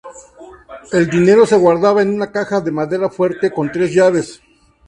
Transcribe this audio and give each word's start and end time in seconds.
El 0.91 1.07
dinero 1.11 1.45
se 1.45 1.55
guardaba 1.55 2.01
en 2.01 2.11
una 2.15 2.31
"caja 2.31 2.59
de 2.59 2.71
madera 2.71 3.07
fuerte" 3.07 3.51
con 3.51 3.71
tres 3.71 3.93
llaves. 3.93 4.41